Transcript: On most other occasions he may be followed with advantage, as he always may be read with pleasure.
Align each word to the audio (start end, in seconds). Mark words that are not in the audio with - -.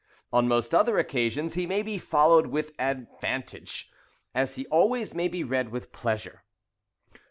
On 0.33 0.47
most 0.47 0.73
other 0.73 0.97
occasions 0.97 1.53
he 1.53 1.67
may 1.67 1.83
be 1.83 1.99
followed 1.99 2.47
with 2.47 2.73
advantage, 2.79 3.91
as 4.33 4.55
he 4.55 4.65
always 4.69 5.13
may 5.13 5.27
be 5.27 5.43
read 5.43 5.69
with 5.69 5.91
pleasure. 5.91 6.43